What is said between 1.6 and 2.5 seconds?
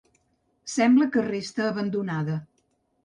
abandonada.